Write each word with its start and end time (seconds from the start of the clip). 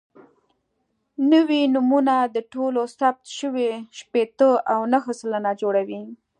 نوي 1.31 1.61
نومونه 1.73 2.15
د 2.35 2.37
ټولو 2.53 2.81
ثبت 2.97 3.25
شویو 3.37 3.75
شپېته 3.99 4.49
او 4.73 4.79
نهه 4.93 5.11
سلنه 5.19 5.51
جوړوي. 5.61 6.01